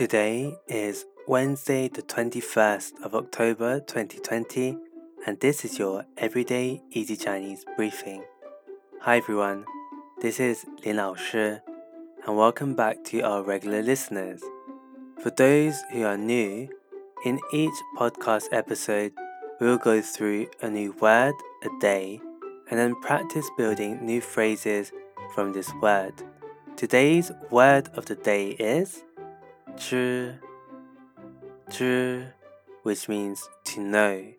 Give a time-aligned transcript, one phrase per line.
[0.00, 4.78] Today is Wednesday, the 21st of October 2020,
[5.26, 8.24] and this is your Everyday Easy Chinese briefing.
[9.02, 9.66] Hi everyone,
[10.22, 11.58] this is Lin Lao Shi,
[12.26, 14.42] and welcome back to our regular listeners.
[15.22, 16.70] For those who are new,
[17.26, 19.12] in each podcast episode,
[19.60, 22.22] we will go through a new word a day
[22.70, 24.92] and then practice building new phrases
[25.34, 26.14] from this word.
[26.76, 29.02] Today's word of the day is
[29.76, 30.38] 知，
[31.68, 32.32] 知
[32.82, 34.32] ，which means to know.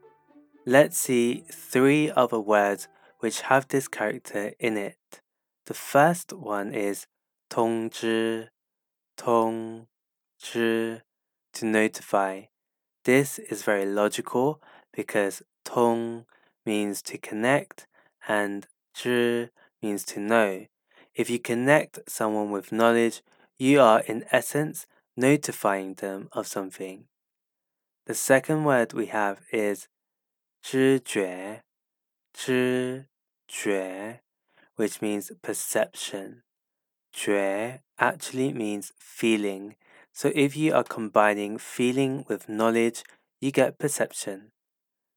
[0.65, 2.87] Let's see three other words
[3.19, 4.97] which have this character in it.
[5.65, 7.05] The first one is
[7.49, 8.49] 通知，
[9.17, 9.87] 通，
[10.39, 11.01] 知
[11.53, 12.43] ，to notify.
[13.03, 14.61] This is very logical
[14.93, 16.25] because tong
[16.65, 17.87] means to connect
[18.27, 19.49] and 知
[19.81, 20.67] means to know.
[21.15, 23.21] If you connect someone with knowledge,
[23.57, 24.85] you are in essence
[25.16, 27.04] notifying them of something.
[28.06, 29.88] The second word we have is
[30.62, 31.62] 知觉,
[32.32, 33.06] 知
[33.48, 34.20] 觉,
[34.76, 36.42] which means perception.
[37.12, 39.76] 觉 actually means feeling.
[40.12, 43.02] So if you are combining feeling with knowledge,
[43.40, 44.52] you get perception.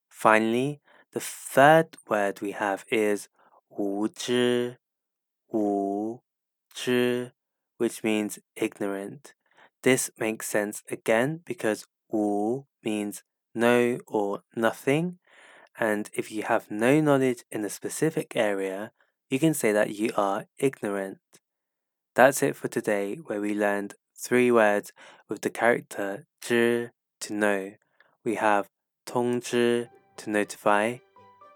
[0.10, 3.28] Finally, the third word we have is
[3.70, 4.78] 无知,
[5.52, 6.22] 无
[6.74, 7.32] 知,
[7.78, 9.34] which means ignorant.
[9.84, 13.24] This makes sense again because wu means
[13.56, 15.20] no or nothing.
[15.80, 18.92] And if you have no knowledge in a specific area,
[19.30, 21.20] you can say that you are ignorant.
[22.16, 24.92] That's it for today, where we learned three words
[25.30, 26.90] with the character 知
[27.22, 27.72] to know.
[28.26, 28.68] We have
[29.06, 30.98] 通知 to notify,